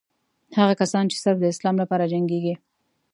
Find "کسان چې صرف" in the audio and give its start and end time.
0.81-1.37